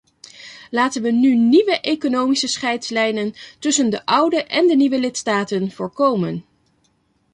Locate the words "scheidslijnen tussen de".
2.47-4.05